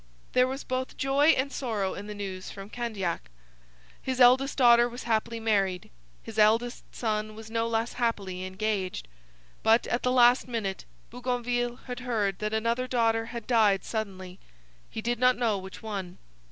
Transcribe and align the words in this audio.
There 0.33 0.47
was 0.47 0.63
both 0.63 0.97
joy 0.97 1.27
and 1.37 1.51
sorrow 1.53 1.93
in 1.93 2.07
the 2.07 2.15
news 2.15 2.49
from 2.49 2.71
Candiac. 2.71 3.29
His 4.01 4.19
eldest 4.19 4.57
daughter 4.57 4.89
was 4.89 5.03
happily 5.03 5.39
married. 5.39 5.91
His 6.23 6.39
eldest 6.39 6.83
son 6.91 7.35
was 7.35 7.51
no 7.51 7.67
less 7.67 7.93
happily 7.93 8.43
engaged. 8.43 9.07
But, 9.61 9.85
at 9.85 10.01
the 10.01 10.11
last 10.11 10.47
minute, 10.47 10.85
Bougainville 11.11 11.75
had 11.85 11.99
heard 11.99 12.39
that 12.39 12.51
another 12.51 12.87
daughter 12.87 13.27
had 13.27 13.45
died 13.45 13.83
suddenly; 13.85 14.39
he 14.89 15.01
did 15.03 15.19
not 15.19 15.37
know 15.37 15.59
which 15.59 15.83
one. 15.83 16.17